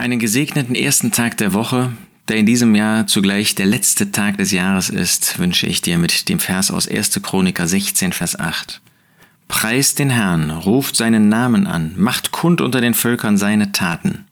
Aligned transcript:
Einen 0.00 0.18
gesegneten 0.18 0.74
ersten 0.74 1.12
Tag 1.12 1.36
der 1.36 1.52
Woche, 1.52 1.92
der 2.28 2.38
in 2.38 2.46
diesem 2.46 2.74
Jahr 2.74 3.06
zugleich 3.06 3.54
der 3.54 3.66
letzte 3.66 4.10
Tag 4.10 4.38
des 4.38 4.50
Jahres 4.50 4.88
ist, 4.88 5.38
wünsche 5.38 5.66
ich 5.66 5.82
dir 5.82 5.98
mit 5.98 6.30
dem 6.30 6.38
Vers 6.38 6.70
aus 6.70 6.88
1. 6.88 7.20
Chroniker 7.22 7.68
16, 7.68 8.14
Vers 8.14 8.40
8. 8.40 8.80
Preist 9.46 9.98
den 9.98 10.08
Herrn, 10.08 10.50
ruft 10.50 10.96
seinen 10.96 11.28
Namen 11.28 11.66
an, 11.66 11.92
macht 11.98 12.30
kund 12.30 12.62
unter 12.62 12.80
den 12.80 12.94
Völkern 12.94 13.36
seine 13.36 13.72
Taten. 13.72 14.24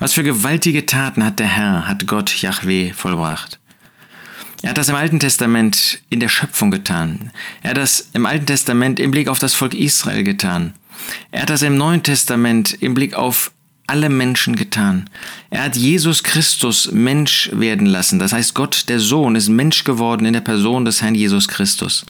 Was 0.00 0.14
für 0.14 0.24
gewaltige 0.24 0.84
Taten 0.84 1.24
hat 1.24 1.38
der 1.38 1.46
Herr, 1.46 1.86
hat 1.86 2.08
Gott 2.08 2.42
Yahweh 2.42 2.92
vollbracht. 2.92 3.60
Er 4.62 4.70
hat 4.70 4.78
das 4.78 4.88
im 4.88 4.96
Alten 4.96 5.20
Testament 5.20 6.02
in 6.10 6.18
der 6.18 6.28
Schöpfung 6.28 6.72
getan. 6.72 7.30
Er 7.62 7.70
hat 7.70 7.76
das 7.76 8.08
im 8.14 8.26
Alten 8.26 8.46
Testament 8.46 8.98
im 8.98 9.12
Blick 9.12 9.28
auf 9.28 9.38
das 9.38 9.54
Volk 9.54 9.74
Israel 9.74 10.24
getan. 10.24 10.74
Er 11.30 11.42
hat 11.42 11.50
das 11.50 11.62
im 11.62 11.76
Neuen 11.76 12.02
Testament 12.02 12.76
im 12.80 12.94
Blick 12.94 13.14
auf 13.14 13.52
alle 13.86 14.08
Menschen 14.08 14.56
getan. 14.56 15.08
Er 15.50 15.64
hat 15.64 15.76
Jesus 15.76 16.22
Christus 16.22 16.90
Mensch 16.92 17.50
werden 17.52 17.86
lassen. 17.86 18.18
Das 18.18 18.32
heißt, 18.32 18.54
Gott, 18.54 18.88
der 18.88 19.00
Sohn, 19.00 19.36
ist 19.36 19.48
Mensch 19.48 19.84
geworden 19.84 20.24
in 20.24 20.32
der 20.32 20.40
Person 20.40 20.84
des 20.84 21.02
Herrn 21.02 21.14
Jesus 21.14 21.48
Christus. 21.48 22.06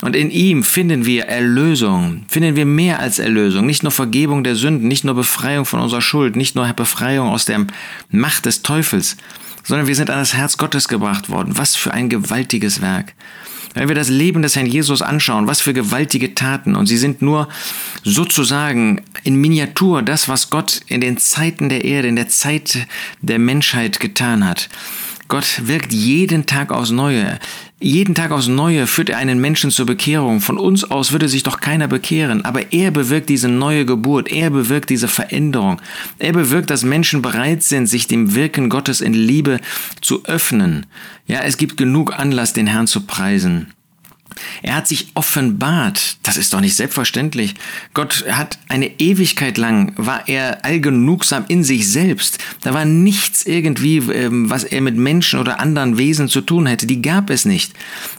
Und 0.00 0.14
in 0.14 0.30
ihm 0.30 0.62
finden 0.62 1.06
wir 1.06 1.24
Erlösung, 1.24 2.24
finden 2.28 2.54
wir 2.54 2.66
mehr 2.66 3.00
als 3.00 3.18
Erlösung, 3.18 3.66
nicht 3.66 3.82
nur 3.82 3.90
Vergebung 3.90 4.44
der 4.44 4.54
Sünden, 4.54 4.86
nicht 4.86 5.04
nur 5.04 5.14
Befreiung 5.14 5.64
von 5.64 5.80
unserer 5.80 6.02
Schuld, 6.02 6.36
nicht 6.36 6.54
nur 6.54 6.72
Befreiung 6.72 7.28
aus 7.28 7.46
der 7.46 7.66
Macht 8.10 8.46
des 8.46 8.62
Teufels, 8.62 9.16
sondern 9.64 9.88
wir 9.88 9.96
sind 9.96 10.10
an 10.10 10.18
das 10.18 10.34
Herz 10.34 10.56
Gottes 10.56 10.86
gebracht 10.86 11.30
worden. 11.30 11.58
Was 11.58 11.74
für 11.74 11.92
ein 11.92 12.08
gewaltiges 12.08 12.80
Werk. 12.80 13.14
Wenn 13.74 13.88
wir 13.88 13.94
das 13.94 14.08
Leben 14.08 14.42
des 14.42 14.56
Herrn 14.56 14.66
Jesus 14.66 15.02
anschauen, 15.02 15.46
was 15.46 15.60
für 15.60 15.74
gewaltige 15.74 16.34
Taten. 16.34 16.74
Und 16.74 16.86
sie 16.86 16.96
sind 16.96 17.20
nur 17.20 17.48
sozusagen 18.02 19.02
in 19.24 19.36
Miniatur 19.36 20.02
das, 20.02 20.28
was 20.28 20.50
Gott 20.50 20.80
in 20.86 21.00
den 21.00 21.18
Zeiten 21.18 21.68
der 21.68 21.84
Erde, 21.84 22.08
in 22.08 22.16
der 22.16 22.28
Zeit 22.28 22.86
der 23.20 23.38
Menschheit 23.38 24.00
getan 24.00 24.44
hat. 24.44 24.68
Gott 25.28 25.60
wirkt 25.64 25.92
jeden 25.92 26.46
Tag 26.46 26.72
aufs 26.72 26.90
Neue. 26.90 27.38
Jeden 27.80 28.16
Tag 28.16 28.32
aufs 28.32 28.48
Neue 28.48 28.88
führt 28.88 29.08
er 29.08 29.18
einen 29.18 29.40
Menschen 29.40 29.70
zur 29.70 29.86
Bekehrung. 29.86 30.40
Von 30.40 30.58
uns 30.58 30.82
aus 30.82 31.12
würde 31.12 31.28
sich 31.28 31.44
doch 31.44 31.60
keiner 31.60 31.86
bekehren, 31.86 32.44
aber 32.44 32.72
er 32.72 32.90
bewirkt 32.90 33.28
diese 33.28 33.48
neue 33.48 33.86
Geburt, 33.86 34.32
er 34.32 34.50
bewirkt 34.50 34.90
diese 34.90 35.06
Veränderung. 35.06 35.80
Er 36.18 36.32
bewirkt, 36.32 36.70
dass 36.70 36.82
Menschen 36.82 37.22
bereit 37.22 37.62
sind, 37.62 37.86
sich 37.86 38.08
dem 38.08 38.34
Wirken 38.34 38.68
Gottes 38.68 39.00
in 39.00 39.14
Liebe 39.14 39.60
zu 40.00 40.24
öffnen. 40.24 40.86
Ja, 41.28 41.42
es 41.42 41.56
gibt 41.56 41.76
genug 41.76 42.18
Anlass, 42.18 42.52
den 42.52 42.66
Herrn 42.66 42.88
zu 42.88 43.02
preisen. 43.02 43.72
Er 44.62 44.76
hat 44.76 44.88
sich 44.88 45.08
offenbart. 45.14 46.18
Das 46.22 46.36
ist 46.36 46.52
doch 46.52 46.60
nicht 46.60 46.76
selbstverständlich. 46.76 47.54
Gott 47.94 48.24
hat 48.30 48.58
eine 48.68 49.00
Ewigkeit 49.00 49.58
lang, 49.58 49.92
war 49.96 50.28
er 50.28 50.64
allgenugsam 50.64 51.44
in 51.48 51.64
sich 51.64 51.88
selbst. 51.88 52.38
Da 52.60 52.74
war 52.74 52.84
nichts 52.84 53.46
irgendwie, 53.46 53.98
ähm, 53.98 54.50
was 54.50 54.64
er 54.64 54.80
mit 54.80 54.96
Menschen 54.96 55.38
oder 55.40 55.60
anderen 55.60 55.98
Wesen 55.98 56.28
zu 56.28 56.40
tun 56.40 56.66
hätte. 56.66 56.86
Die 56.86 57.02
gab 57.02 57.30
es 57.30 57.44
nicht. 57.44 57.72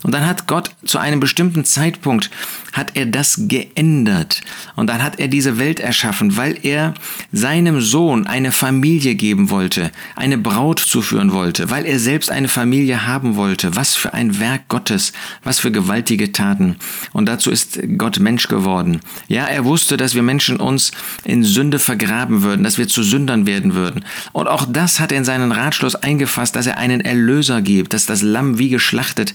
Und 0.03 0.13
dann 0.13 0.25
hat 0.25 0.47
Gott 0.47 0.71
zu 0.85 0.97
einem 0.97 1.19
bestimmten 1.19 1.65
Zeitpunkt, 1.65 2.29
hat 2.73 2.95
er 2.95 3.05
das 3.05 3.41
geändert. 3.47 4.41
Und 4.75 4.87
dann 4.87 5.03
hat 5.03 5.19
er 5.19 5.27
diese 5.27 5.57
Welt 5.57 5.79
erschaffen, 5.79 6.37
weil 6.37 6.57
er 6.63 6.93
seinem 7.31 7.81
Sohn 7.81 8.27
eine 8.27 8.51
Familie 8.51 9.15
geben 9.15 9.49
wollte, 9.49 9.91
eine 10.15 10.37
Braut 10.37 10.79
zuführen 10.79 11.31
wollte, 11.31 11.69
weil 11.69 11.85
er 11.85 11.99
selbst 11.99 12.31
eine 12.31 12.47
Familie 12.47 13.07
haben 13.07 13.35
wollte. 13.35 13.75
Was 13.75 13.95
für 13.95 14.13
ein 14.13 14.39
Werk 14.39 14.67
Gottes, 14.67 15.13
was 15.43 15.59
für 15.59 15.71
gewaltige 15.71 16.08
gewaltige 16.09 16.31
Taten. 16.31 16.75
Und 17.13 17.27
dazu 17.27 17.51
ist 17.51 17.79
Gott 17.97 18.19
Mensch 18.19 18.47
geworden. 18.47 19.01
Ja, 19.27 19.45
er 19.45 19.65
wusste, 19.65 19.97
dass 19.97 20.15
wir 20.15 20.23
Menschen 20.23 20.57
uns 20.57 20.91
in 21.23 21.43
Sünde 21.43 21.77
vergraben 21.77 22.41
würden, 22.41 22.63
dass 22.63 22.77
wir 22.77 22.87
zu 22.87 23.03
Sündern 23.03 23.45
werden 23.45 23.75
würden. 23.75 24.03
Und 24.31 24.47
auch 24.47 24.65
das 24.67 24.99
hat 24.99 25.11
er 25.11 25.19
in 25.19 25.25
seinen 25.25 25.51
Ratschluss 25.51 25.95
eingefasst, 25.95 26.55
dass 26.55 26.67
er 26.67 26.77
einen 26.77 27.01
Erlöser 27.01 27.61
gibt, 27.61 27.93
dass 27.93 28.05
das 28.05 28.21
Lamm 28.21 28.57
wie 28.57 28.69
geschlachtet, 28.69 29.33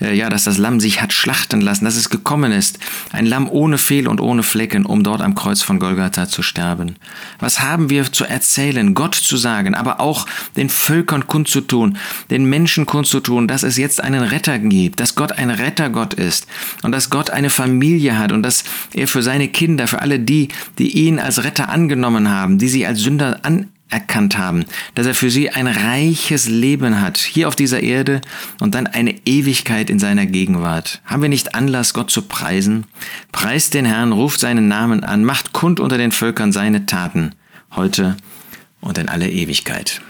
äh, 0.00 0.14
ja, 0.14 0.28
dass 0.28 0.44
das 0.44 0.58
Lamm 0.58 0.80
sich 0.80 1.02
hat 1.02 1.12
schlachten 1.12 1.60
lassen, 1.60 1.84
dass 1.84 1.96
es 1.96 2.10
gekommen 2.10 2.52
ist. 2.52 2.78
Ein 3.10 3.26
Lamm 3.26 3.48
ohne 3.48 3.78
Fehl 3.78 4.06
und 4.06 4.20
ohne 4.20 4.42
Flecken, 4.42 4.86
um 4.86 5.02
dort 5.02 5.22
am 5.22 5.34
Kreuz 5.34 5.62
von 5.62 5.78
Golgatha 5.78 6.28
zu 6.28 6.42
sterben. 6.42 6.96
Was 7.40 7.60
haben 7.60 7.90
wir 7.90 8.12
zu 8.12 8.24
erzählen, 8.24 8.94
Gott 8.94 9.14
zu 9.14 9.36
sagen, 9.36 9.74
aber 9.74 10.00
auch 10.00 10.26
den 10.56 10.68
Völkern 10.68 11.26
kundzutun, 11.26 11.96
den 12.30 12.44
Menschen 12.44 12.86
kundzutun, 12.86 13.48
dass 13.48 13.62
es 13.62 13.76
jetzt 13.76 14.00
einen 14.00 14.22
Retter 14.22 14.58
gibt, 14.58 15.00
dass 15.00 15.14
Gott 15.14 15.32
ein 15.32 15.50
Rettergott 15.50 16.11
Gott 16.12 16.24
ist 16.24 16.46
und 16.82 16.92
dass 16.92 17.10
Gott 17.10 17.30
eine 17.30 17.50
Familie 17.50 18.18
hat 18.18 18.32
und 18.32 18.42
dass 18.42 18.64
er 18.94 19.08
für 19.08 19.22
seine 19.22 19.48
Kinder, 19.48 19.86
für 19.86 20.00
alle 20.00 20.18
die, 20.18 20.48
die 20.78 20.90
ihn 21.06 21.18
als 21.18 21.44
Retter 21.44 21.68
angenommen 21.68 22.28
haben, 22.28 22.58
die 22.58 22.68
sie 22.68 22.86
als 22.86 23.00
Sünder 23.00 23.40
anerkannt 23.42 24.38
haben, 24.38 24.64
dass 24.94 25.06
er 25.06 25.14
für 25.14 25.30
sie 25.30 25.50
ein 25.50 25.66
reiches 25.66 26.48
Leben 26.48 27.00
hat, 27.00 27.18
hier 27.18 27.48
auf 27.48 27.56
dieser 27.56 27.82
Erde 27.82 28.20
und 28.60 28.74
dann 28.74 28.86
eine 28.86 29.14
Ewigkeit 29.24 29.90
in 29.90 29.98
seiner 29.98 30.26
Gegenwart. 30.26 31.00
Haben 31.04 31.22
wir 31.22 31.28
nicht 31.28 31.54
Anlass, 31.54 31.94
Gott 31.94 32.10
zu 32.10 32.22
preisen? 32.22 32.84
Preist 33.32 33.74
den 33.74 33.84
Herrn, 33.84 34.12
ruft 34.12 34.40
seinen 34.40 34.68
Namen 34.68 35.04
an, 35.04 35.24
macht 35.24 35.52
kund 35.52 35.80
unter 35.80 35.98
den 35.98 36.12
Völkern 36.12 36.52
seine 36.52 36.86
Taten, 36.86 37.34
heute 37.74 38.16
und 38.80 38.98
in 38.98 39.08
alle 39.08 39.30
Ewigkeit. 39.30 40.02